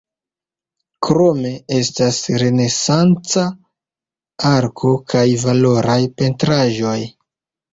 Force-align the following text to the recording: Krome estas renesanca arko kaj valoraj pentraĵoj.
Krome 1.07 1.51
estas 1.79 2.21
renesanca 2.43 3.45
arko 4.53 4.95
kaj 5.15 5.25
valoraj 5.45 6.01
pentraĵoj. 6.23 6.99